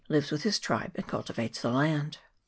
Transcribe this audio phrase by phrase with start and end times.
[0.07, 2.17] 267 lives with his tribe, and cultivates the land.